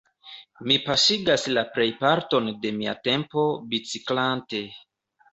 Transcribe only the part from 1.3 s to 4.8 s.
la plejparton de mia tempo biciklante.